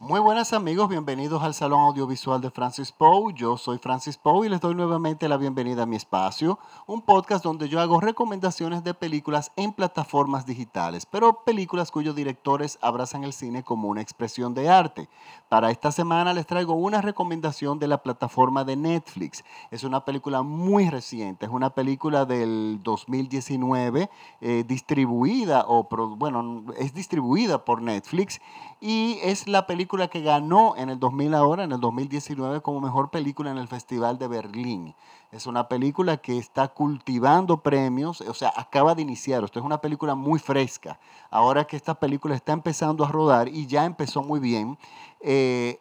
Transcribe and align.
Muy 0.00 0.20
buenas 0.20 0.52
amigos, 0.52 0.88
bienvenidos 0.88 1.42
al 1.42 1.54
Salón 1.54 1.80
Audiovisual 1.80 2.40
de 2.40 2.52
Francis 2.52 2.92
Poe. 2.92 3.34
Yo 3.34 3.56
soy 3.56 3.78
Francis 3.78 4.16
Poe 4.16 4.46
y 4.46 4.48
les 4.48 4.60
doy 4.60 4.76
nuevamente 4.76 5.28
la 5.28 5.36
bienvenida 5.36 5.82
a 5.82 5.86
mi 5.86 5.96
espacio, 5.96 6.60
un 6.86 7.02
podcast 7.02 7.42
donde 7.42 7.68
yo 7.68 7.80
hago 7.80 8.00
recomendaciones 8.00 8.84
de 8.84 8.94
películas 8.94 9.50
en 9.56 9.72
plataformas 9.72 10.46
digitales, 10.46 11.04
pero 11.04 11.42
películas 11.42 11.90
cuyos 11.90 12.14
directores 12.14 12.78
abrazan 12.80 13.24
el 13.24 13.32
cine 13.32 13.64
como 13.64 13.88
una 13.88 14.00
expresión 14.00 14.54
de 14.54 14.68
arte. 14.68 15.08
Para 15.48 15.72
esta 15.72 15.90
semana 15.90 16.32
les 16.32 16.46
traigo 16.46 16.74
una 16.74 17.02
recomendación 17.02 17.80
de 17.80 17.88
la 17.88 18.00
plataforma 18.00 18.62
de 18.62 18.76
Netflix. 18.76 19.42
Es 19.72 19.82
una 19.82 20.04
película 20.04 20.42
muy 20.42 20.88
reciente, 20.88 21.46
es 21.46 21.50
una 21.50 21.70
película 21.70 22.24
del 22.24 22.78
2019 22.84 24.08
eh, 24.42 24.64
distribuida 24.64 25.64
o 25.66 25.88
bueno, 26.16 26.66
es 26.78 26.94
distribuida 26.94 27.64
por 27.64 27.82
Netflix 27.82 28.40
y 28.80 29.18
es 29.24 29.48
la 29.48 29.66
película 29.66 29.87
que 29.88 30.20
ganó 30.20 30.74
en 30.76 30.90
el 30.90 31.00
2000 31.00 31.34
ahora, 31.34 31.64
en 31.64 31.72
el 31.72 31.80
2019, 31.80 32.60
como 32.60 32.80
mejor 32.80 33.10
película 33.10 33.50
en 33.50 33.58
el 33.58 33.66
Festival 33.66 34.18
de 34.18 34.28
Berlín. 34.28 34.94
Es 35.32 35.46
una 35.46 35.68
película 35.68 36.18
que 36.18 36.36
está 36.38 36.68
cultivando 36.68 37.62
premios, 37.62 38.20
o 38.20 38.34
sea, 38.34 38.52
acaba 38.54 38.94
de 38.94 39.02
iniciar. 39.02 39.42
Esto 39.42 39.58
es 39.58 39.64
una 39.64 39.80
película 39.80 40.14
muy 40.14 40.38
fresca. 40.38 41.00
Ahora 41.30 41.64
que 41.64 41.76
esta 41.76 41.94
película 41.94 42.34
está 42.34 42.52
empezando 42.52 43.04
a 43.04 43.08
rodar 43.08 43.48
y 43.48 43.66
ya 43.66 43.84
empezó 43.84 44.22
muy 44.22 44.40
bien, 44.40 44.78
eh, 45.20 45.80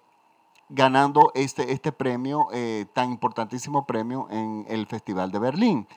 ganando 0.69 1.31
este, 1.35 1.71
este 1.71 1.91
premio, 1.91 2.47
eh, 2.53 2.85
tan 2.93 3.11
importantísimo 3.11 3.85
premio 3.85 4.27
en 4.31 4.65
el 4.69 4.87
Festival 4.87 5.31
de 5.31 5.39
Berlín. 5.39 5.87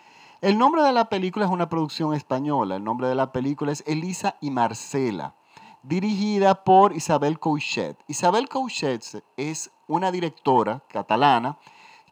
El 0.41 0.59
nombre 0.59 0.83
de 0.83 0.93
la 0.93 1.09
película 1.09 1.45
es 1.45 1.51
una 1.51 1.69
producción 1.69 2.15
española. 2.15 2.77
El 2.77 2.85
nombre 2.85 3.09
de 3.09 3.15
la 3.15 3.31
película 3.31 3.73
es 3.73 3.85
Elisa 3.87 4.37
y 4.41 4.51
Marcela 4.51 5.35
dirigida 5.83 6.65
por 6.65 6.95
Isabel 6.95 7.39
Couchet. 7.39 7.97
Isabel 8.07 8.49
Couchet 8.49 9.25
es 9.37 9.71
una 9.87 10.13
directora 10.13 10.83
catalana 10.89 11.59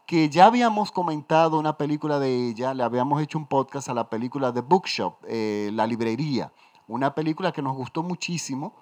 que 0.05 0.27
ya 0.29 0.47
habíamos 0.47 0.91
comentado 0.91 1.59
una 1.59 1.77
película 1.77 2.19
de 2.19 2.49
ella, 2.49 2.73
le 2.73 2.81
habíamos 2.81 3.21
hecho 3.21 3.37
un 3.37 3.45
podcast 3.45 3.89
a 3.89 3.93
la 3.93 4.09
película 4.09 4.51
The 4.51 4.61
Bookshop, 4.61 5.17
eh, 5.27 5.69
La 5.73 5.85
Librería, 5.85 6.51
una 6.87 7.13
película 7.13 7.51
que 7.51 7.61
nos 7.61 7.75
gustó 7.75 8.01
muchísimo, 8.01 8.73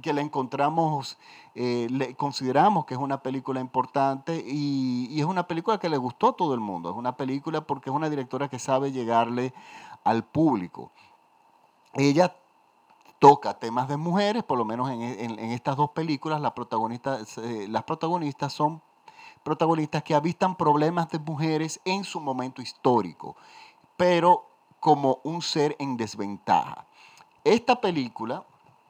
que 0.00 0.12
la 0.12 0.20
encontramos, 0.20 1.18
eh, 1.56 1.88
le 1.90 2.14
consideramos 2.14 2.84
que 2.84 2.94
es 2.94 3.00
una 3.00 3.22
película 3.22 3.58
importante 3.58 4.36
y, 4.46 5.08
y, 5.10 5.18
es 5.18 5.26
una 5.26 5.48
película 5.48 5.78
que 5.78 5.88
le 5.88 5.96
gustó 5.96 6.28
a 6.28 6.36
todo 6.36 6.54
el 6.54 6.60
mundo, 6.60 6.90
es 6.90 6.96
una 6.96 7.16
película 7.16 7.62
porque 7.62 7.90
es 7.90 7.96
una 7.96 8.08
directora 8.08 8.48
que 8.48 8.60
sabe 8.60 8.92
llegarle 8.92 9.52
al 10.04 10.22
público. 10.22 10.92
Ella 11.94 12.36
toca 13.26 13.58
temas 13.58 13.88
de 13.88 13.96
mujeres, 13.96 14.44
por 14.44 14.56
lo 14.56 14.64
menos 14.64 14.88
en, 14.88 15.38
estas 15.50 15.76
dos 15.76 15.90
películas, 15.90 16.40
las 16.40 16.52
protagonistas, 16.52 17.38
eh, 17.38 17.66
las 17.68 17.82
protagonistas 17.82 18.52
son 18.52 18.80
protagonistas 19.42 20.04
que 20.04 20.14
avistan 20.14 20.54
problemas 20.54 21.08
de 21.10 21.18
mujeres 21.18 21.80
en 21.84 22.04
su 22.04 22.20
momento 22.20 22.62
histórico, 22.62 23.34
pero 23.96 24.46
como 24.78 25.18
un 25.24 25.42
ser 25.42 25.74
en 25.80 25.96
desventaja. 25.96 26.86
Esta 27.42 27.80
película, 27.80 28.44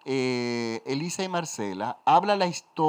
eh, 0.04 0.82
Elisa 0.84 1.22
y 1.22 1.28
Marcela, 1.30 1.98
habla 2.04 2.36
la 2.36 2.46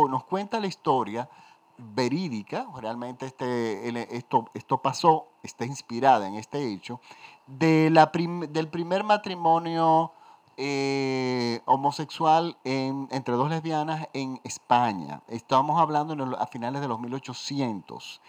nos 0.10 0.26
cuenta 0.26 0.60
la 0.60 0.68
historia 0.68 1.30
verídica, 1.78 2.68
realmente 2.76 3.26
este, 3.26 4.18
esto, 4.18 4.50
esto 4.54 4.82
pasó, 4.82 5.28
está 5.44 5.66
inspirada 5.66 6.28
en 6.28 6.36
este 6.36 6.74
hecho, 6.74 7.00
de 7.46 7.90
la 7.90 8.12
del 8.14 8.68
primer 8.68 9.06
matrimonio 9.06 10.12
eh, 10.58 11.62
homosexual 11.66 12.58
entre 12.64 13.36
dos 13.36 13.50
lesbianas 13.50 14.08
en 14.14 14.42
España. 14.44 15.22
Estamos 15.28 15.80
hablando 15.80 16.38
a 16.38 16.48
finales 16.48 16.82
de 16.82 16.88
los 16.88 17.00
1800. 17.00 18.22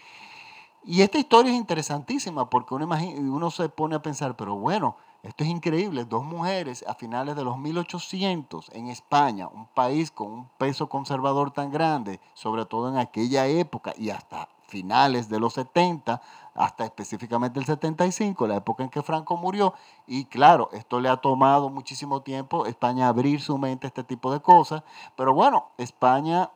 Y 0.85 1.01
esta 1.01 1.17
historia 1.17 1.51
es 1.51 1.57
interesantísima 1.57 2.49
porque 2.49 2.73
uno, 2.73 2.87
uno 2.87 3.51
se 3.51 3.67
pone 3.67 3.95
a 3.95 4.01
pensar, 4.01 4.37
pero 4.37 4.55
bueno, 4.55 4.95
esto 5.21 5.43
es 5.43 5.49
increíble, 5.49 6.05
dos 6.05 6.23
mujeres 6.23 6.85
a 6.87 6.95
finales 6.95 7.35
de 7.35 7.43
los 7.43 7.57
1800 7.57 8.69
en 8.73 8.87
España, 8.87 9.49
un 9.49 9.67
país 9.67 10.11
con 10.11 10.31
un 10.31 10.49
peso 10.57 10.87
conservador 10.87 11.51
tan 11.51 11.71
grande, 11.71 12.21
sobre 12.33 12.65
todo 12.65 12.87
en 12.87 12.97
aquella 12.97 13.45
época 13.47 13.93
y 13.97 14.11
hasta 14.11 14.47
finales 14.69 15.27
de 15.27 15.39
los 15.41 15.53
70, 15.55 16.21
hasta 16.59 16.83
específicamente 16.83 17.57
el 17.57 17.65
75, 17.65 18.45
la 18.45 18.57
época 18.57 18.83
en 18.83 18.89
que 18.89 19.01
Franco 19.01 19.37
murió. 19.37 19.73
Y 20.05 20.25
claro, 20.25 20.69
esto 20.73 20.99
le 20.99 21.07
ha 21.07 21.15
tomado 21.15 21.69
muchísimo 21.69 22.21
tiempo 22.21 22.65
España 22.65 23.07
abrir 23.07 23.39
su 23.39 23.57
mente 23.57 23.87
a 23.87 23.89
este 23.89 24.03
tipo 24.03 24.31
de 24.31 24.41
cosas. 24.41 24.83
Pero 25.15 25.33
bueno, 25.33 25.69
España 25.77 26.51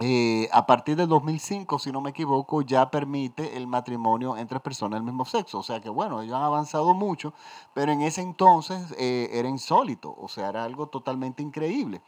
eh, 0.00 0.48
a 0.52 0.66
partir 0.66 0.96
del 0.96 1.06
2005, 1.08 1.78
si 1.78 1.92
no 1.92 2.00
me 2.00 2.10
equivoco, 2.10 2.62
ya 2.62 2.90
permite 2.90 3.58
el 3.58 3.66
matrimonio 3.66 4.38
entre 4.38 4.58
personas 4.58 4.96
del 4.96 5.04
mismo 5.04 5.26
sexo. 5.26 5.58
O 5.58 5.62
sea 5.62 5.82
que 5.82 5.90
bueno, 5.90 6.22
ellos 6.22 6.34
han 6.34 6.42
avanzado 6.42 6.94
mucho, 6.94 7.34
pero 7.74 7.92
en 7.92 8.00
ese 8.00 8.22
entonces 8.22 8.94
eh, 8.98 9.28
era 9.32 9.50
insólito, 9.50 10.16
o 10.18 10.28
sea, 10.28 10.48
era 10.48 10.64
algo 10.64 10.86
totalmente 10.86 11.42
increíble. 11.42 12.00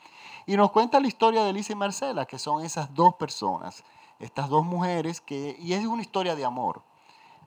Y 0.46 0.56
nos 0.56 0.70
cuenta 0.70 0.98
la 0.98 1.08
historia 1.08 1.44
de 1.44 1.52
Lisa 1.52 1.74
y 1.74 1.76
Marcela, 1.76 2.24
que 2.24 2.38
son 2.38 2.64
esas 2.64 2.94
dos 2.94 3.14
personas 3.16 3.84
estas 4.18 4.48
dos 4.48 4.64
mujeres, 4.64 5.20
que, 5.20 5.56
y 5.58 5.72
es 5.72 5.84
una 5.86 6.02
historia 6.02 6.34
de 6.34 6.44
amor. 6.44 6.82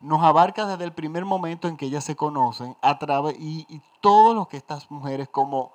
Nos 0.01 0.23
abarca 0.23 0.65
desde 0.65 0.85
el 0.85 0.93
primer 0.93 1.25
momento 1.25 1.67
en 1.67 1.77
que 1.77 1.85
ellas 1.85 2.03
se 2.03 2.15
conocen, 2.15 2.75
a 2.81 2.99
través, 2.99 3.35
y, 3.39 3.65
y 3.69 3.81
todo 4.01 4.33
lo 4.33 4.47
que 4.47 4.57
estas 4.57 4.89
mujeres 4.89 5.27
como, 5.29 5.71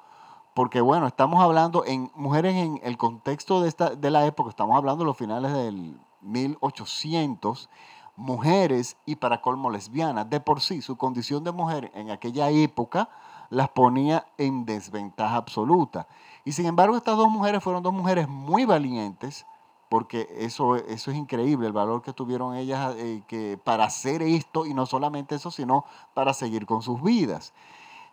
porque 0.55 0.81
bueno, 0.81 1.06
estamos 1.06 1.43
hablando 1.43 1.84
en 1.84 2.10
mujeres 2.15 2.55
en 2.55 2.81
el 2.82 2.97
contexto 2.97 3.60
de, 3.60 3.69
esta, 3.69 3.91
de 3.91 4.10
la 4.10 4.25
época, 4.25 4.50
estamos 4.50 4.77
hablando 4.77 5.05
de 5.05 5.09
los 5.09 5.16
finales 5.16 5.53
del 5.53 5.99
1800, 6.22 7.69
mujeres 8.16 8.97
y 9.06 9.16
para 9.16 9.41
colmo 9.41 9.71
lesbianas. 9.71 10.28
De 10.31 10.41
por 10.41 10.61
sí, 10.61 10.82
su 10.82 10.97
condición 10.97 11.44
de 11.44 11.53
mujer 11.53 11.91
en 11.94 12.11
aquella 12.11 12.50
época 12.50 13.09
las 13.50 13.69
ponía 13.69 14.26
en 14.38 14.65
desventaja 14.65 15.37
absoluta. 15.37 16.06
Y 16.44 16.53
sin 16.53 16.66
embargo, 16.66 16.97
estas 16.97 17.16
dos 17.16 17.28
mujeres 17.28 17.62
fueron 17.62 17.82
dos 17.82 17.93
mujeres 17.93 18.28
muy 18.28 18.65
valientes, 18.65 19.47
porque 19.94 20.27
eso, 20.41 20.75
eso 20.75 21.12
es 21.12 21.16
increíble, 21.16 21.69
el 21.69 21.72
valor 21.72 22.03
que 22.03 22.12
tuvieron 22.12 22.56
ellas 22.56 22.97
eh, 22.99 23.22
que 23.28 23.56
para 23.62 23.84
hacer 23.84 24.22
esto, 24.22 24.66
y 24.66 24.75
no 24.75 24.87
solamente 24.87 25.37
eso, 25.37 25.53
sino 25.53 25.84
para 26.15 26.34
seguir 26.34 26.66
con 26.66 26.82
sus 26.82 27.00
vidas. 27.00 27.53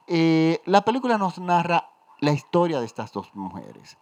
Eh, 0.05 0.61
la 0.65 0.81
película 0.81 1.17
nos 1.17 1.39
narra 1.39 1.89
la 2.19 2.33
historia 2.33 2.79
de 2.79 2.85
estas 2.85 3.11
dos 3.11 3.33
mujeres, 3.33 3.97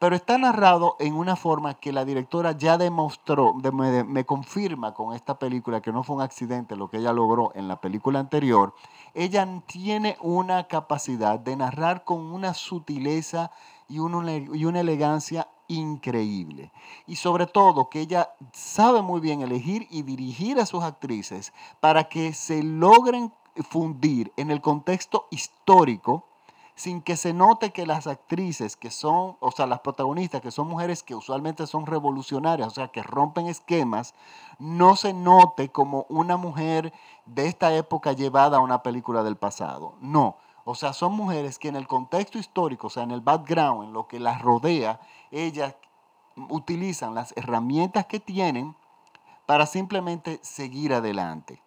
pero 0.00 0.16
está 0.16 0.36
narrado 0.36 0.96
en 0.98 1.14
una 1.14 1.36
forma 1.36 1.74
que 1.74 1.92
la 1.92 2.04
directora 2.04 2.58
ya 2.58 2.76
demostró, 2.76 3.54
me, 3.54 4.02
me 4.02 4.24
confirma 4.26 4.92
con 4.92 5.14
esta 5.14 5.38
película 5.38 5.80
que 5.80 5.92
no 5.92 6.02
fue 6.02 6.16
un 6.16 6.22
accidente 6.22 6.74
lo 6.74 6.90
que 6.90 6.96
ella 6.96 7.12
logró 7.12 7.52
en 7.54 7.68
la 7.68 7.80
película 7.80 8.18
anterior. 8.18 8.74
Ella 9.14 9.46
tiene 9.66 10.16
una 10.22 10.66
capacidad 10.66 11.38
de 11.38 11.54
narrar 11.54 12.02
con 12.02 12.18
una 12.18 12.52
sutileza 12.52 13.52
y 13.88 14.00
una, 14.00 14.32
y 14.32 14.64
una 14.64 14.80
elegancia 14.80 15.46
increíble. 15.74 16.72
Y 17.06 17.16
sobre 17.16 17.46
todo 17.46 17.88
que 17.88 18.00
ella 18.00 18.30
sabe 18.52 19.02
muy 19.02 19.20
bien 19.20 19.42
elegir 19.42 19.86
y 19.90 20.02
dirigir 20.02 20.60
a 20.60 20.66
sus 20.66 20.82
actrices 20.82 21.52
para 21.80 22.04
que 22.04 22.32
se 22.32 22.62
logren 22.62 23.32
fundir 23.70 24.32
en 24.36 24.50
el 24.50 24.60
contexto 24.60 25.26
histórico 25.30 26.24
sin 26.74 27.02
que 27.02 27.16
se 27.16 27.32
note 27.32 27.70
que 27.70 27.86
las 27.86 28.06
actrices 28.06 28.76
que 28.76 28.90
son, 28.90 29.36
o 29.40 29.50
sea, 29.50 29.66
las 29.66 29.80
protagonistas 29.80 30.40
que 30.40 30.50
son 30.50 30.68
mujeres 30.68 31.02
que 31.02 31.14
usualmente 31.14 31.66
son 31.66 31.86
revolucionarias, 31.86 32.68
o 32.68 32.70
sea, 32.70 32.88
que 32.88 33.02
rompen 33.02 33.46
esquemas, 33.46 34.14
no 34.58 34.96
se 34.96 35.12
note 35.12 35.68
como 35.68 36.06
una 36.08 36.36
mujer 36.36 36.92
de 37.26 37.46
esta 37.46 37.74
época 37.74 38.12
llevada 38.12 38.56
a 38.56 38.60
una 38.60 38.82
película 38.82 39.22
del 39.22 39.36
pasado. 39.36 39.94
No, 40.00 40.36
o 40.64 40.74
sea, 40.74 40.92
son 40.92 41.12
mujeres 41.14 41.58
que 41.58 41.68
en 41.68 41.76
el 41.76 41.86
contexto 41.86 42.38
histórico, 42.38 42.86
o 42.86 42.90
sea, 42.90 43.02
en 43.02 43.10
el 43.10 43.20
background, 43.20 43.88
en 43.88 43.92
lo 43.92 44.06
que 44.06 44.20
las 44.20 44.40
rodea, 44.40 45.00
ellas 45.30 45.74
utilizan 46.36 47.14
las 47.14 47.34
herramientas 47.36 48.06
que 48.06 48.20
tienen 48.20 48.76
para 49.46 49.66
simplemente 49.66 50.38
seguir 50.42 50.94
adelante, 50.94 51.60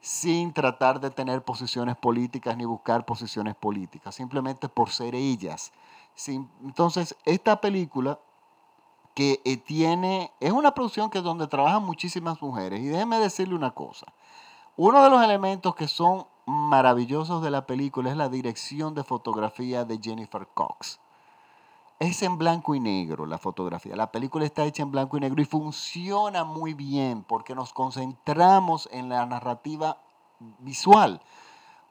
sin 0.00 0.52
tratar 0.52 1.00
de 1.00 1.10
tener 1.10 1.44
posiciones 1.44 1.96
políticas 1.96 2.56
ni 2.56 2.64
buscar 2.64 3.06
posiciones 3.06 3.54
políticas, 3.54 4.14
simplemente 4.14 4.68
por 4.68 4.90
ser 4.90 5.14
ellas. 5.14 5.72
Entonces, 6.62 7.16
esta 7.24 7.60
película 7.60 8.18
que 9.14 9.40
eh, 9.44 9.56
tiene, 9.56 10.32
es 10.40 10.52
una 10.52 10.72
producción 10.72 11.10
que 11.10 11.18
es 11.18 11.24
donde 11.24 11.46
trabajan 11.46 11.84
muchísimas 11.84 12.40
mujeres, 12.42 12.80
y 12.80 12.88
déjeme 12.88 13.18
decirle 13.18 13.54
una 13.54 13.70
cosa, 13.70 14.06
uno 14.76 15.02
de 15.04 15.10
los 15.10 15.22
elementos 15.22 15.74
que 15.74 15.86
son 15.86 16.26
maravillosos 16.46 17.42
de 17.42 17.50
la 17.50 17.66
película 17.66 18.10
es 18.10 18.16
la 18.16 18.28
dirección 18.28 18.94
de 18.94 19.04
fotografía 19.04 19.84
de 19.84 19.98
Jennifer 20.02 20.46
Cox. 20.54 21.00
Es 21.98 22.22
en 22.22 22.36
blanco 22.36 22.74
y 22.74 22.80
negro 22.80 23.26
la 23.26 23.38
fotografía. 23.38 23.94
La 23.94 24.10
película 24.10 24.44
está 24.44 24.64
hecha 24.64 24.82
en 24.82 24.90
blanco 24.90 25.16
y 25.16 25.20
negro 25.20 25.40
y 25.40 25.44
funciona 25.44 26.42
muy 26.42 26.74
bien 26.74 27.22
porque 27.22 27.54
nos 27.54 27.72
concentramos 27.72 28.88
en 28.90 29.08
la 29.08 29.24
narrativa 29.24 29.98
visual. 30.58 31.20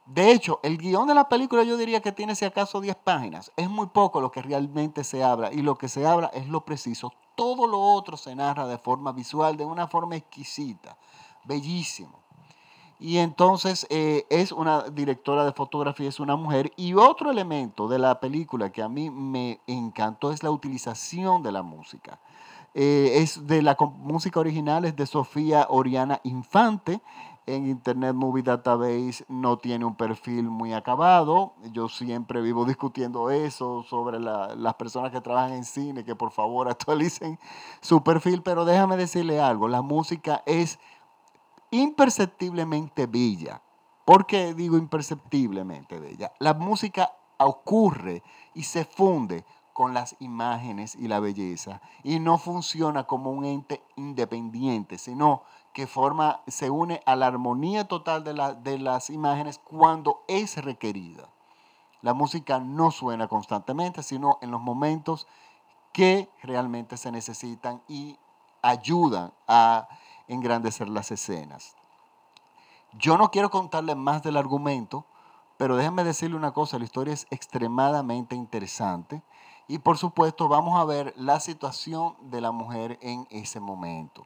De 0.06 0.31
hecho, 0.31 0.59
el 0.63 0.77
guion 0.77 1.07
de 1.07 1.13
la 1.13 1.30
película 1.30 1.63
yo 1.63 1.77
diría 1.77 2.01
que 2.01 2.12
tiene 2.12 2.36
si 2.36 2.44
acaso 2.44 2.81
10 2.81 2.98
páginas. 2.98 3.51
Es 3.56 3.69
muy 3.69 3.88
poco 3.88 4.19
lo 4.19 4.31
que 4.31 4.42
realmente 4.42 5.06
se 5.06 5.24
habla 5.24 5.53
y 5.53 5.62
lo 5.62 5.77
que 5.77 5.88
se 5.88 6.06
habla 6.06 6.27
es 6.33 6.50
lo 6.50 6.65
preciso. 6.65 7.13
Todo 7.36 7.65
lo 7.68 7.80
otro 7.80 8.18
se 8.18 8.36
narra 8.36 8.68
de 8.68 8.77
forma 8.77 9.13
visual, 9.13 9.56
de 9.56 9.63
una 9.63 9.88
forma 9.88 10.18
exquisita, 10.18 10.98
bellísimo. 11.45 12.20
Y 13.01 13.18
entonces 13.18 13.88
eh, 13.89 14.27
es 14.30 14.51
una 14.51 14.83
directora 14.83 15.44
de 15.44 15.53
fotografía, 15.53 16.07
es 16.07 16.19
una 16.19 16.36
mujer. 16.36 16.71
Y 16.75 16.94
otro 16.94 17.31
elemento 17.31 17.88
de 17.88 17.98
la 17.98 18.19
película 18.19 18.71
que 18.71 18.83
a 18.83 18.89
mí 18.89 19.09
me 19.09 19.59
encantó 19.65 20.31
es 20.31 20.44
la 20.44 20.51
utilización 20.51 21.42
de 21.42 21.51
la 21.51 21.63
música. 21.63 22.19
Eh, 22.75 23.13
es 23.15 23.48
de 23.48 23.63
la 23.63 23.75
música 23.98 24.39
original, 24.39 24.86
es 24.86 24.95
de 24.95 25.07
Sofía 25.07 25.65
Oriana 25.68 26.21
Infante. 26.24 27.01
En 27.48 27.68
Internet 27.68 28.13
Movie 28.13 28.44
Database 28.44 29.25
no 29.27 29.57
tiene 29.57 29.83
un 29.83 29.95
perfil 29.95 30.44
muy 30.44 30.74
acabado. 30.74 31.53
Yo 31.71 31.89
siempre 31.89 32.39
vivo 32.39 32.65
discutiendo 32.68 33.31
eso 33.31 33.81
sobre 33.81 34.19
las 34.19 34.75
personas 34.75 35.12
que 35.12 35.21
trabajan 35.21 35.53
en 35.53 35.65
cine, 35.65 36.03
que 36.03 36.15
por 36.15 36.30
favor 36.30 36.69
actualicen 36.69 37.39
su 37.81 38.03
perfil. 38.03 38.44
Pero 38.44 38.63
déjame 38.63 38.95
decirle 38.95 39.42
algo, 39.42 39.68
la 39.68 39.81
música 39.81 40.44
es 40.45 40.77
imperceptiblemente 41.71 43.07
bella. 43.07 43.62
¿Por 44.06 44.25
qué 44.25 44.53
digo 44.53 44.77
imperceptiblemente 44.77 46.00
bella? 46.00 46.31
La 46.39 46.53
música 46.53 47.13
ocurre 47.38 48.23
y 48.53 48.63
se 48.63 48.85
funde 48.85 49.45
con 49.73 49.94
las 49.94 50.15
imágenes 50.19 50.95
y 50.95 51.07
la 51.07 51.19
belleza 51.19 51.81
y 52.03 52.19
no 52.19 52.38
funciona 52.38 53.06
como 53.06 53.31
un 53.31 53.45
ente 53.45 53.81
independiente, 53.95 54.97
sino 54.97 55.44
que 55.73 55.88
forma, 55.88 56.41
se 56.47 56.69
une 56.69 57.01
a 57.06 57.15
la 57.15 57.27
armonía 57.27 57.88
total 57.88 58.24
de, 58.24 58.33
de 58.62 58.77
las 58.77 59.09
imágenes 59.09 59.57
cuando 59.57 60.24
es 60.27 60.63
requerida. 60.63 61.29
La 62.01 62.13
música 62.13 62.59
no 62.59 62.91
suena 62.91 63.27
constantemente, 63.27 64.03
sino 64.03 64.38
en 64.41 64.51
los 64.51 64.59
momentos 64.59 65.27
que 65.94 66.29
realmente 66.44 66.97
se 66.97 67.12
necesitan 67.12 67.81
y 67.88 68.17
ayudan 68.62 69.33
a 69.47 69.88
engrandecer 70.31 70.89
las 70.89 71.11
escenas. 71.11 71.75
Yo 72.93 73.17
no 73.17 73.31
quiero 73.31 73.49
contarle 73.49 73.95
más 73.95 74.23
del 74.23 74.37
argumento, 74.37 75.05
pero 75.57 75.75
déjenme 75.75 76.03
decirle 76.03 76.35
una 76.35 76.53
cosa, 76.53 76.79
la 76.79 76.85
historia 76.85 77.13
es 77.13 77.27
extremadamente 77.29 78.35
interesante 78.35 79.21
y 79.67 79.77
por 79.77 79.97
supuesto 79.97 80.47
vamos 80.47 80.79
a 80.79 80.85
ver 80.85 81.13
la 81.15 81.39
situación 81.39 82.15
de 82.21 82.41
la 82.41 82.51
mujer 82.51 82.97
en 83.01 83.27
ese 83.29 83.59
momento. 83.59 84.25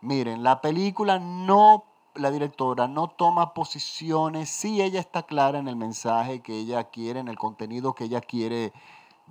Miren, 0.00 0.42
la 0.42 0.60
película 0.60 1.18
no, 1.18 1.84
la 2.14 2.30
directora 2.30 2.88
no 2.88 3.08
toma 3.08 3.52
posiciones, 3.52 4.48
si 4.48 4.80
ella 4.80 5.00
está 5.00 5.24
clara 5.24 5.58
en 5.58 5.68
el 5.68 5.76
mensaje 5.76 6.40
que 6.40 6.56
ella 6.56 6.84
quiere, 6.84 7.20
en 7.20 7.28
el 7.28 7.38
contenido 7.38 7.94
que 7.94 8.04
ella 8.04 8.20
quiere 8.20 8.72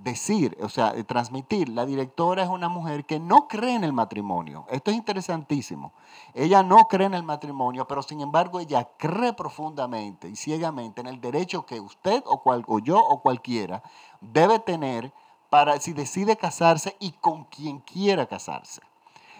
decir, 0.02 0.56
o 0.62 0.68
sea, 0.68 0.92
transmitir. 1.04 1.68
La 1.68 1.86
directora 1.86 2.42
es 2.42 2.48
una 2.48 2.68
mujer 2.68 3.04
que 3.04 3.20
no 3.20 3.48
cree 3.48 3.74
en 3.74 3.84
el 3.84 3.92
matrimonio. 3.92 4.66
Esto 4.70 4.90
es 4.90 4.96
interesantísimo. 4.96 5.92
Ella 6.34 6.62
no 6.62 6.88
cree 6.88 7.06
en 7.06 7.14
el 7.14 7.22
matrimonio, 7.22 7.86
pero 7.86 8.02
sin 8.02 8.20
embargo 8.20 8.60
ella 8.60 8.88
cree 8.96 9.32
profundamente 9.32 10.28
y 10.28 10.36
ciegamente 10.36 11.00
en 11.00 11.06
el 11.06 11.20
derecho 11.20 11.66
que 11.66 11.80
usted 11.80 12.22
o, 12.26 12.78
yo 12.78 12.98
o 12.98 13.20
cualquiera 13.20 13.82
debe 14.20 14.58
tener 14.58 15.12
para 15.50 15.78
si 15.80 15.92
decide 15.92 16.36
casarse 16.36 16.96
y 17.00 17.12
con 17.12 17.44
quien 17.44 17.80
quiera 17.80 18.26
casarse. 18.26 18.80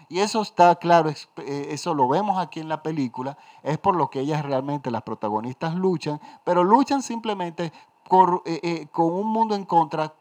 Y 0.09 0.19
eso 0.19 0.43
está 0.43 0.75
claro, 0.75 1.09
eh, 1.11 1.69
eso 1.71 1.95
lo 1.95 2.09
vemos 2.09 2.37
aquí 2.37 2.59
en 2.59 2.69
la 2.69 2.83
película, 2.83 3.39
es 3.63 3.79
por 3.79 3.95
lo 3.95 4.11
que 4.11 4.19
ellas 4.19 4.45
realmente, 4.45 4.91
las 4.91 5.03
protagonistas, 5.03 5.77
luchan, 5.77 6.21
pero 6.43 6.65
luchan 6.65 7.01
simplemente 7.01 7.73
eh, 8.45 8.61
eh, 8.65 8.87
con 8.91 9.13
un 9.13 9.29
mundo 9.29 9.55
en 9.55 9.65
contra 9.65 10.13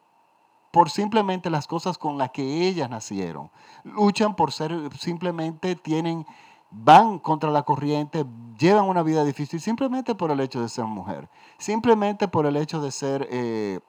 por 0.72 0.90
simplemente 0.90 1.50
las 1.50 1.68
cosas 1.68 1.98
con 1.98 2.18
las 2.18 2.32
que 2.32 2.68
ellas 2.68 2.90
nacieron. 2.90 3.50
Luchan 3.84 4.36
por 4.36 4.52
ser, 4.52 4.74
simplemente 4.98 5.76
tienen, 5.76 6.26
van 6.70 7.20
contra 7.20 7.50
la 7.50 7.64
corriente, 7.64 8.26
llevan 8.58 8.86
una 8.86 9.04
vida 9.04 9.24
difícil 9.24 9.60
simplemente 9.60 10.16
por 10.16 10.32
el 10.32 10.40
hecho 10.40 10.62
de 10.62 10.70
ser 10.70 10.86
mujer, 10.86 11.30
simplemente 11.58 12.28
por 12.28 12.46
el 12.46 12.58
hecho 12.58 12.82
de 12.82 12.92
ser 12.92 13.28
eh, 13.32 13.80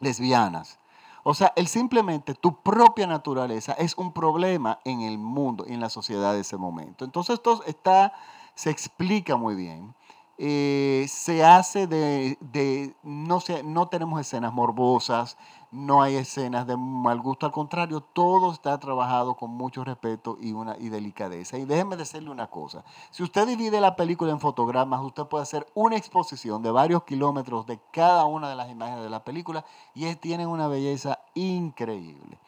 lesbianas. 0.00 0.78
O 1.22 1.34
sea, 1.34 1.52
el 1.56 1.66
simplemente 1.66 2.34
tu 2.34 2.62
propia 2.62 3.06
naturaleza 3.06 3.72
es 3.74 3.96
un 3.96 4.12
problema 4.12 4.80
en 4.84 5.02
el 5.02 5.18
mundo, 5.18 5.66
en 5.66 5.80
la 5.80 5.90
sociedad 5.90 6.32
de 6.32 6.40
ese 6.40 6.56
momento. 6.56 7.04
Entonces 7.04 7.34
esto 7.34 7.62
está, 7.66 8.14
se 8.54 8.70
explica 8.70 9.36
muy 9.36 9.54
bien. 9.54 9.94
Eh, 10.38 11.04
se 11.08 11.44
hace 11.44 11.86
de, 11.86 12.38
de 12.40 12.94
no, 13.02 13.40
se, 13.40 13.62
no 13.62 13.88
tenemos 13.88 14.18
escenas 14.18 14.54
morbosas, 14.54 15.36
no 15.72 16.02
hay 16.02 16.16
escenas 16.16 16.66
de 16.66 16.76
mal 16.76 17.20
gusto, 17.20 17.46
al 17.46 17.52
contrario, 17.52 18.00
todo 18.00 18.52
está 18.52 18.78
trabajado 18.80 19.34
con 19.34 19.50
mucho 19.50 19.84
respeto 19.84 20.36
y, 20.40 20.52
una, 20.52 20.76
y 20.78 20.88
delicadeza. 20.88 21.58
Y 21.58 21.64
déjenme 21.64 21.96
decirle 21.96 22.30
una 22.30 22.48
cosa, 22.48 22.84
si 23.10 23.22
usted 23.22 23.46
divide 23.46 23.80
la 23.80 23.94
película 23.94 24.32
en 24.32 24.40
fotogramas, 24.40 25.00
usted 25.00 25.24
puede 25.26 25.42
hacer 25.42 25.66
una 25.74 25.96
exposición 25.96 26.62
de 26.62 26.72
varios 26.72 27.04
kilómetros 27.04 27.66
de 27.66 27.78
cada 27.92 28.24
una 28.24 28.48
de 28.48 28.56
las 28.56 28.68
imágenes 28.68 29.04
de 29.04 29.10
la 29.10 29.24
película 29.24 29.64
y 29.94 30.12
tienen 30.16 30.48
una 30.48 30.66
belleza 30.66 31.20
increíble, 31.34 32.38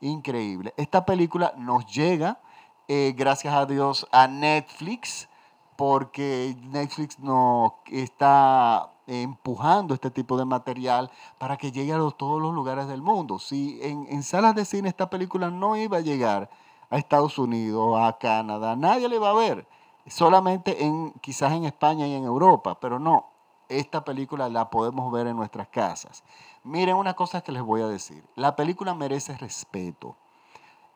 increíble. 0.00 0.72
Esta 0.78 1.04
película 1.04 1.52
nos 1.58 1.84
llega, 1.86 2.40
eh, 2.88 3.14
gracias 3.16 3.54
a 3.54 3.66
Dios, 3.66 4.08
a 4.10 4.26
Netflix, 4.26 5.28
porque 5.76 6.56
Netflix 6.62 7.18
no 7.18 7.76
está 7.86 8.90
empujando 9.10 9.92
este 9.92 10.10
tipo 10.10 10.38
de 10.38 10.44
material 10.44 11.10
para 11.38 11.56
que 11.56 11.72
llegue 11.72 11.92
a 11.92 11.98
todos 12.10 12.40
los 12.40 12.54
lugares 12.54 12.86
del 12.86 13.02
mundo. 13.02 13.40
Si 13.40 13.80
en, 13.82 14.22
salas 14.22 14.54
de 14.54 14.64
cine 14.64 14.88
esta 14.88 15.10
película 15.10 15.50
no 15.50 15.76
iba 15.76 15.98
a 15.98 16.00
llegar 16.00 16.48
a 16.88 16.96
Estados 16.96 17.38
Unidos, 17.38 17.98
a 18.00 18.16
Canadá, 18.18 18.76
nadie 18.76 19.08
le 19.08 19.18
va 19.18 19.30
a 19.30 19.34
ver, 19.34 19.66
solamente 20.06 20.84
en, 20.84 21.12
quizás 21.20 21.52
en 21.52 21.64
España 21.64 22.06
y 22.06 22.14
en 22.14 22.24
Europa, 22.24 22.78
pero 22.80 22.98
no, 22.98 23.26
esta 23.68 24.04
película 24.04 24.48
la 24.48 24.70
podemos 24.70 25.12
ver 25.12 25.26
en 25.26 25.36
nuestras 25.36 25.68
casas. 25.68 26.22
Miren 26.62 26.96
una 26.96 27.14
cosa 27.14 27.40
que 27.40 27.52
les 27.52 27.62
voy 27.62 27.82
a 27.82 27.88
decir, 27.88 28.24
la 28.36 28.54
película 28.54 28.94
merece 28.94 29.36
respeto, 29.36 30.16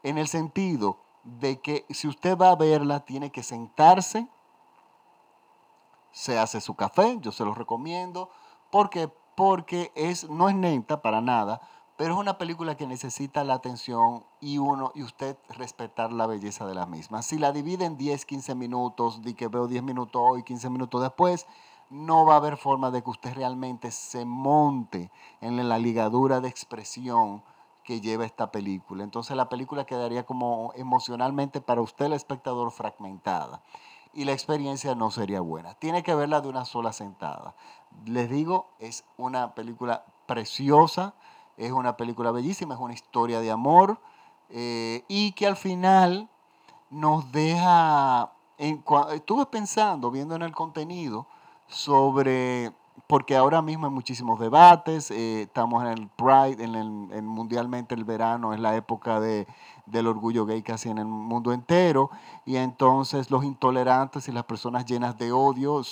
en 0.02 0.19
el 0.19 0.28
sentido 0.28 0.99
de 1.25 1.60
que 1.60 1.84
si 1.90 2.06
usted 2.06 2.37
va 2.37 2.50
a 2.50 2.56
verla, 2.56 3.00
tiene 3.00 3.31
que 3.31 3.43
sentarse, 3.43 4.28
se 6.14 6.38
hace 6.38 6.61
su 6.61 6.76
café, 6.76 7.19
yo 7.20 7.32
se 7.32 7.44
lo 7.44 7.55
recomiendo, 7.55 8.31
porque, 8.70 9.08
porque 9.34 9.90
es, 9.96 10.31
no 10.31 10.49
es 10.49 10.55
lenta 10.55 11.02
para 11.02 11.20
nada, 11.20 11.61
pero 11.96 12.14
es 12.14 12.20
una 12.20 12.38
película 12.38 12.76
que 12.76 12.87
necesita 12.87 13.43
la 13.43 13.55
atención 13.55 14.25
y 14.40 14.58
uno 14.58 14.93
y 14.94 15.02
usted 15.02 15.37
respetar 15.48 16.12
la 16.12 16.29
belleza 16.29 16.67
de 16.67 16.74
la 16.74 16.86
misma. 16.86 17.22
Si 17.22 17.36
la 17.36 17.50
divide 17.50 17.84
en 17.84 17.96
10, 17.96 18.27
15 18.27 18.55
minutos, 18.55 19.22
di 19.22 19.34
que 19.34 19.48
veo 19.48 19.67
10 19.67 19.82
minutos 19.82 20.22
hoy, 20.24 20.44
15 20.44 20.70
minutos 20.70 21.03
después, 21.03 21.46
no 21.91 22.24
va 22.24 22.34
a 22.34 22.36
haber 22.39 22.56
forma 22.58 22.93
de 22.93 23.03
que 23.03 23.10
usted 23.10 23.34
realmente 23.34 23.91
se 23.91 24.24
monte 24.24 25.10
en 25.41 25.69
la 25.69 25.79
ligadura 25.79 26.41
de 26.41 26.48
expresión 26.48 27.43
que 27.82 28.00
lleva 28.00 28.24
esta 28.24 28.53
película. 28.53 29.03
Entonces 29.03 29.36
la 29.36 29.48
película 29.48 29.84
quedaría 29.84 30.24
como 30.24 30.72
emocionalmente 30.77 31.60
para 31.60 31.82
usted 31.82 32.06
el 32.06 32.12
espectador 32.12 32.70
fragmentada 32.70 33.62
y 34.15 34.25
la 34.25 34.33
experiencia 34.33 34.94
no 34.94 35.11
sería 35.11 35.41
buena. 35.41 35.75
Tiene 35.75 36.03
que 36.03 36.15
verla 36.15 36.41
de 36.41 36.49
una 36.49 36.65
sola 36.65 36.93
sentada. 36.93 37.55
Les 38.06 38.31
digo, 38.31 38.69
es 38.79 39.05
una 39.17 39.55
película 39.55 40.05
preciosa, 40.27 41.15
es 41.56 41.73
una 41.73 41.97
película 41.97 42.31
bellísima, 42.31 42.75
es 42.75 42.81
una 42.81 42.94
historia 42.94 43.41
de 43.41 43.51
amor 43.51 44.01
eh, 44.51 45.05
y 45.09 45.33
que 45.33 45.47
al 45.47 45.56
final 45.56 46.29
nos 46.91 47.31
deja, 47.33 48.33
estuve 48.59 49.47
pensando, 49.47 50.11
viendo 50.11 50.37
en 50.37 50.43
el 50.43 50.53
contenido, 50.53 51.27
sobre, 51.67 52.73
porque 53.06 53.36
ahora 53.36 53.60
mismo 53.60 53.86
hay 53.86 53.93
muchísimos 53.93 54.41
debates, 54.41 55.10
eh, 55.10 55.43
estamos 55.43 55.82
en 55.84 55.91
el 55.91 56.08
Pride, 56.08 56.63
en 56.65 56.74
el, 56.74 57.22
mundialmente 57.22 57.94
el 57.94 58.05
verano 58.05 58.55
es 58.55 58.60
la 58.60 58.77
época 58.77 59.20
de 59.20 59.46
del 59.86 60.06
orgullo 60.06 60.46
gay 60.46 60.63
casi 60.63 60.89
en 60.89 60.98
el 60.98 61.05
mundo 61.05 61.53
entero. 61.53 62.10
Y 62.46 62.56
entonces 62.56 63.31
los 63.31 63.44
intolerantes 63.44 64.29
y 64.29 64.32
las 64.32 64.44
personas 64.44 64.86
llenas 64.86 65.19
de 65.19 65.32
odio 65.32 65.82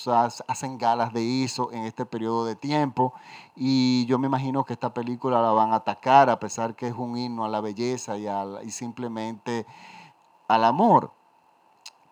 hacen 0.49 0.78
galas 0.78 1.12
de 1.12 1.44
eso 1.44 1.71
en 1.73 1.85
este 1.85 2.06
periodo 2.06 2.44
de 2.44 2.56
tiempo. 2.56 3.12
Y 3.54 4.06
yo 4.06 4.18
me 4.18 4.28
imagino 4.28 4.64
que 4.64 4.73
esta 4.73 4.94
película 4.94 5.42
la 5.42 5.52
van 5.52 5.73
a 5.73 5.76
atacar 5.76 6.30
a 6.30 6.40
pesar 6.40 6.75
que 6.75 6.88
es 6.88 6.94
un 6.94 7.16
himno 7.16 7.44
a 7.44 7.49
la 7.49 7.61
belleza 7.61 8.16
y, 8.16 8.26
y 8.66 8.71
simplemente 8.71 9.66
al 10.49 10.64
amor. 10.64 11.12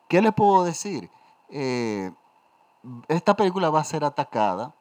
¿Qué 0.08 0.20
le 0.20 0.32
puedo 0.32 0.64
decir? 0.64 1.10
Eh, 1.48 2.12
esta 3.08 3.36
película 3.36 3.70
va 3.70 3.80
a 3.80 3.84
ser 3.84 4.04
atacada 4.04 4.74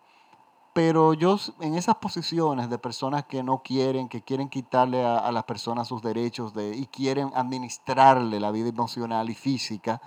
pero 0.80 1.14
yo 1.14 1.38
en 1.60 1.76
esas 1.76 1.96
posiciones 1.96 2.70
de 2.70 2.78
personas 2.78 3.26
que 3.26 3.44
no 3.44 3.62
quieren, 3.62 4.08
que 4.08 4.22
quieren 4.22 4.48
quitarle 4.48 5.06
a, 5.06 5.30
las 5.30 5.44
personas 5.44 5.90
sus 5.90 6.02
derechos 6.02 6.54
de, 6.54 6.74
y 6.74 6.86
quieren 6.86 7.34
administrarle 7.36 8.40
la 8.40 8.50
vida 8.50 8.70
emocional 8.70 9.30
y 9.30 9.36
física, 9.36 10.02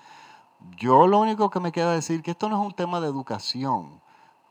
yo 0.79 1.07
lo 1.07 1.21
único 1.21 1.51
que 1.51 1.61
me 1.61 1.73
queda 1.73 1.93
decir 1.93 2.23
que 2.23 2.31
esto 2.31 2.49
no 2.49 2.59
es 2.59 2.67
un 2.67 2.73
tema 2.73 3.03
de 3.03 3.09
educación. 3.09 4.01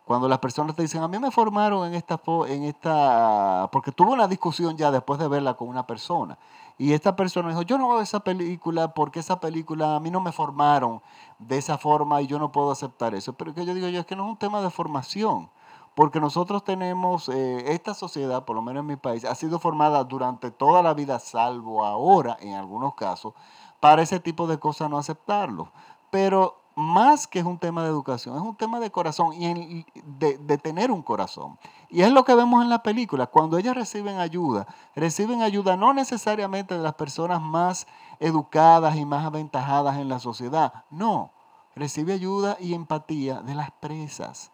Cuando 0.05 0.27
las 0.27 0.37
personas 0.37 0.75
te 0.75 0.83
dicen, 0.83 1.01
a 1.01 1.07
mí 1.07 1.17
me 1.17 1.31
formaron 1.31 1.87
en 1.87 1.95
esta, 1.95 2.21
en 2.47 2.65
esta, 2.65 3.67
porque 3.71 3.91
tuvo 3.91 4.13
una 4.13 4.27
discusión 4.27 4.77
ya 4.77 4.91
después 4.91 5.19
de 5.19 5.27
verla 5.27 5.55
con 5.55 5.69
una 5.69 5.87
persona. 5.87 6.37
Y 6.77 6.93
esta 6.93 7.15
persona 7.15 7.49
dijo, 7.49 7.63
yo 7.63 7.79
no 7.79 7.89
veo 7.89 7.99
esa 8.01 8.19
película 8.19 8.93
porque 8.93 9.21
esa 9.21 9.39
película 9.39 9.95
a 9.95 9.99
mí 9.99 10.11
no 10.11 10.21
me 10.21 10.31
formaron 10.31 11.01
de 11.39 11.57
esa 11.57 11.79
forma 11.79 12.21
y 12.21 12.27
yo 12.27 12.37
no 12.37 12.51
puedo 12.51 12.69
aceptar 12.69 13.15
eso. 13.15 13.33
Pero 13.33 13.55
que 13.55 13.65
yo 13.65 13.73
digo 13.73 13.87
yo, 13.87 14.01
es 14.01 14.05
que 14.05 14.15
no 14.15 14.25
es 14.25 14.29
un 14.29 14.37
tema 14.37 14.61
de 14.61 14.69
formación. 14.69 15.49
Porque 15.95 16.19
nosotros 16.19 16.63
tenemos, 16.63 17.27
eh, 17.29 17.73
esta 17.73 17.93
sociedad, 17.93 18.45
por 18.45 18.55
lo 18.55 18.61
menos 18.61 18.81
en 18.81 18.87
mi 18.87 18.95
país, 18.95 19.25
ha 19.25 19.35
sido 19.35 19.59
formada 19.59 20.03
durante 20.03 20.49
toda 20.49 20.81
la 20.81 20.93
vida, 20.93 21.19
salvo 21.19 21.83
ahora, 21.85 22.37
en 22.39 22.53
algunos 22.53 22.95
casos, 22.95 23.33
para 23.79 24.01
ese 24.01 24.19
tipo 24.19 24.47
de 24.47 24.57
cosas 24.57 24.89
no 24.89 24.97
aceptarlo. 24.97 25.71
Pero 26.09 26.61
más 26.75 27.27
que 27.27 27.39
es 27.39 27.45
un 27.45 27.57
tema 27.57 27.83
de 27.83 27.89
educación, 27.89 28.35
es 28.35 28.41
un 28.41 28.55
tema 28.55 28.79
de 28.79 28.89
corazón 28.89 29.33
y 29.33 29.85
de, 30.03 30.37
de, 30.37 30.57
tener 30.57 30.91
un 30.91 31.01
corazón. 31.01 31.59
Y 31.89 32.01
es 32.01 32.11
lo 32.11 32.23
que 32.23 32.35
vemos 32.35 32.63
en 32.63 32.69
la 32.69 32.81
película. 32.81 33.27
Cuando 33.27 33.57
ellas 33.57 33.75
reciben 33.75 34.19
ayuda, 34.19 34.67
reciben 34.95 35.41
ayuda 35.41 35.75
no 35.75 35.93
necesariamente 35.93 36.75
de 36.75 36.81
las 36.81 36.93
personas 36.93 37.41
más 37.41 37.87
educadas 38.19 38.95
y 38.95 39.05
más 39.05 39.25
aventajadas 39.25 39.97
en 39.97 40.07
la 40.07 40.19
sociedad, 40.19 40.85
no, 40.89 41.31
recibe 41.75 42.13
ayuda 42.13 42.55
y 42.59 42.73
empatía 42.73 43.41
de 43.41 43.55
las 43.55 43.71
presas, 43.71 44.51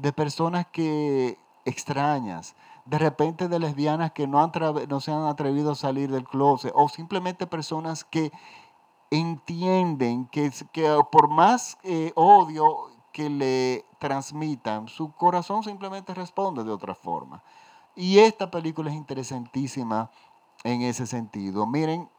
de 0.00 0.12
personas 0.12 0.66
que 0.66 1.38
extrañas, 1.64 2.54
de 2.84 2.98
repente 2.98 3.48
de 3.48 3.58
lesbianas 3.58 4.12
que 4.12 4.26
no, 4.26 4.40
han 4.40 4.52
no 4.88 5.00
se 5.00 5.12
han 5.12 5.24
atrevido 5.24 5.72
a 5.72 5.74
salir 5.74 6.10
del 6.10 6.24
closet, 6.24 6.72
o 6.74 6.88
simplemente 6.88 7.46
personas 7.46 8.04
que 8.04 8.30
entienden 9.10 10.26
que, 10.26 10.52
que 10.72 11.00
por 11.10 11.28
más 11.28 11.78
eh, 11.82 12.12
odio 12.14 12.90
que 13.12 13.30
le 13.30 13.84
transmitan, 13.98 14.88
su 14.88 15.12
corazón 15.12 15.62
simplemente 15.62 16.14
responde 16.14 16.64
de 16.64 16.70
otra 16.70 16.94
forma. 16.94 17.42
Y 17.94 18.18
esta 18.18 18.50
película 18.50 18.90
es 18.90 18.96
interesantísima 18.96 20.10
en 20.64 20.82
ese 20.82 21.06
sentido. 21.06 21.66
Miren, 21.66 22.10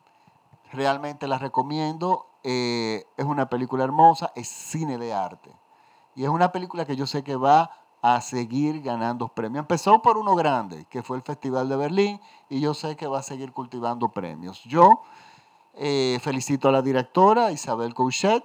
realmente 0.73 1.27
la 1.27 1.37
recomiendo. 1.37 2.25
Eh, 2.43 3.05
es 3.15 3.25
una 3.25 3.47
película 3.47 3.83
hermosa, 3.83 4.31
es 4.35 4.47
cine 4.47 4.97
de 4.97 5.13
arte. 5.13 5.51
Y 6.17 6.23
es 6.23 6.29
una 6.29 6.51
película 6.51 6.83
que 6.83 6.95
yo 6.95 7.05
sé 7.05 7.23
que 7.23 7.35
va 7.35 7.69
a 8.01 8.21
seguir 8.21 8.81
ganando 8.81 9.27
premios. 9.27 9.61
Empezó 9.61 10.01
por 10.01 10.17
uno 10.17 10.35
grande, 10.35 10.85
que 10.89 11.03
fue 11.03 11.15
el 11.15 11.21
Festival 11.21 11.69
de 11.69 11.75
Berlín, 11.75 12.19
y 12.49 12.59
yo 12.59 12.73
sé 12.73 12.95
que 12.95 13.05
va 13.05 13.19
a 13.19 13.23
seguir 13.23 13.53
cultivando 13.53 14.09
premios. 14.09 14.63
Yo 14.63 15.03
eh, 15.75 16.17
felicito 16.23 16.69
a 16.69 16.71
la 16.71 16.81
directora 16.81 17.51
Isabel 17.51 17.93
Couchet, 17.93 18.43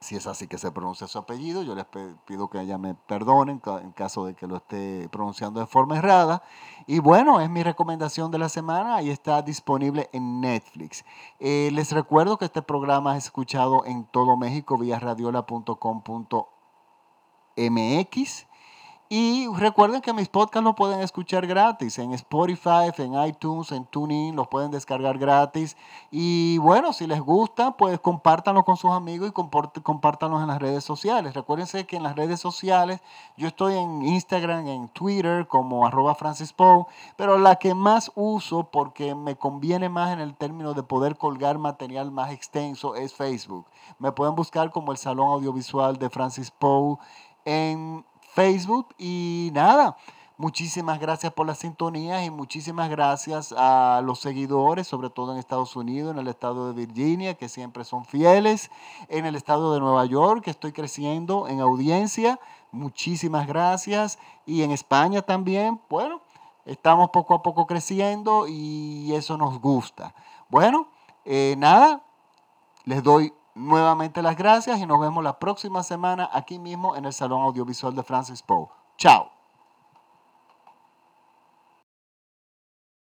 si 0.00 0.16
es 0.16 0.26
así 0.26 0.48
que 0.48 0.56
se 0.58 0.72
pronuncia 0.72 1.06
su 1.06 1.18
apellido, 1.18 1.62
yo 1.62 1.74
les 1.74 1.84
pido 2.24 2.48
que 2.48 2.60
ella 2.60 2.78
me 2.78 2.94
perdonen 2.94 3.60
en 3.82 3.92
caso 3.92 4.24
de 4.24 4.34
que 4.34 4.46
lo 4.46 4.56
esté 4.56 5.08
pronunciando 5.10 5.60
de 5.60 5.66
forma 5.66 5.98
errada. 5.98 6.42
Y 6.86 6.98
bueno, 6.98 7.40
es 7.40 7.50
mi 7.50 7.62
recomendación 7.62 8.30
de 8.30 8.38
la 8.38 8.48
semana 8.48 9.02
y 9.02 9.10
está 9.10 9.42
disponible 9.42 10.08
en 10.12 10.40
Netflix. 10.40 11.04
Eh, 11.38 11.70
les 11.72 11.92
recuerdo 11.92 12.38
que 12.38 12.46
este 12.46 12.62
programa 12.62 13.16
es 13.16 13.26
escuchado 13.26 13.84
en 13.84 14.04
todo 14.06 14.36
México 14.36 14.76
vía 14.78 14.98
radiola.com.mx 17.56 18.46
y 19.14 19.46
recuerden 19.56 20.00
que 20.00 20.14
mis 20.14 20.30
podcasts 20.30 20.64
los 20.64 20.74
pueden 20.74 21.00
escuchar 21.00 21.46
gratis 21.46 21.98
en 21.98 22.14
Spotify, 22.14 22.90
en 22.96 23.12
iTunes, 23.26 23.70
en 23.70 23.84
TuneIn, 23.84 24.34
los 24.34 24.48
pueden 24.48 24.70
descargar 24.70 25.18
gratis. 25.18 25.76
Y 26.10 26.56
bueno, 26.56 26.94
si 26.94 27.06
les 27.06 27.20
gusta, 27.20 27.76
pues 27.76 28.00
compártanlo 28.00 28.64
con 28.64 28.78
sus 28.78 28.90
amigos 28.90 29.28
y 29.28 29.80
compártanlos 29.82 30.40
en 30.40 30.48
las 30.48 30.62
redes 30.62 30.82
sociales. 30.82 31.34
Recuérdense 31.34 31.84
que 31.84 31.96
en 31.96 32.04
las 32.04 32.16
redes 32.16 32.40
sociales, 32.40 33.02
yo 33.36 33.48
estoy 33.48 33.74
en 33.74 34.02
Instagram, 34.02 34.66
en 34.66 34.88
Twitter 34.88 35.46
como 35.46 35.86
arroba 35.86 36.14
Francis 36.14 36.54
pero 37.18 37.36
la 37.36 37.56
que 37.56 37.74
más 37.74 38.10
uso 38.14 38.70
porque 38.72 39.14
me 39.14 39.36
conviene 39.36 39.90
más 39.90 40.14
en 40.14 40.20
el 40.20 40.34
término 40.34 40.72
de 40.72 40.84
poder 40.84 41.18
colgar 41.18 41.58
material 41.58 42.10
más 42.12 42.30
extenso 42.30 42.94
es 42.94 43.12
Facebook. 43.12 43.66
Me 43.98 44.10
pueden 44.10 44.36
buscar 44.36 44.70
como 44.70 44.90
el 44.90 44.96
Salón 44.96 45.32
Audiovisual 45.32 45.98
de 45.98 46.08
Francis 46.08 46.50
Poe 46.50 46.96
en 47.44 48.04
Facebook. 48.34 48.94
Y 48.98 49.50
nada, 49.52 49.96
muchísimas 50.36 50.98
gracias 50.98 51.32
por 51.32 51.46
la 51.46 51.54
sintonía 51.54 52.24
y 52.24 52.30
muchísimas 52.30 52.90
gracias 52.90 53.54
a 53.56 54.00
los 54.04 54.20
seguidores, 54.20 54.86
sobre 54.86 55.10
todo 55.10 55.32
en 55.32 55.38
Estados 55.38 55.76
Unidos, 55.76 56.12
en 56.12 56.18
el 56.18 56.28
estado 56.28 56.72
de 56.72 56.86
Virginia, 56.86 57.34
que 57.34 57.48
siempre 57.48 57.84
son 57.84 58.04
fieles, 58.04 58.70
en 59.08 59.26
el 59.26 59.36
estado 59.36 59.74
de 59.74 59.80
Nueva 59.80 60.04
York, 60.06 60.44
que 60.44 60.50
estoy 60.50 60.72
creciendo 60.72 61.48
en 61.48 61.60
audiencia. 61.60 62.40
Muchísimas 62.70 63.46
gracias. 63.46 64.18
Y 64.46 64.62
en 64.62 64.70
España 64.70 65.22
también, 65.22 65.80
bueno, 65.88 66.22
estamos 66.64 67.10
poco 67.10 67.34
a 67.34 67.42
poco 67.42 67.66
creciendo 67.66 68.46
y 68.48 69.12
eso 69.14 69.36
nos 69.36 69.60
gusta. 69.60 70.14
Bueno, 70.48 70.88
eh, 71.24 71.54
nada, 71.58 72.02
les 72.84 73.02
doy 73.02 73.32
nuevamente 73.54 74.22
las 74.22 74.36
gracias 74.36 74.78
y 74.78 74.86
nos 74.86 75.00
vemos 75.00 75.22
la 75.22 75.38
próxima 75.38 75.82
semana 75.82 76.28
aquí 76.32 76.58
mismo 76.58 76.96
en 76.96 77.04
el 77.04 77.12
Salón 77.12 77.42
Audiovisual 77.42 77.94
de 77.94 78.02
Francis 78.02 78.42
Poe. 78.42 78.68
Chao. 78.96 79.41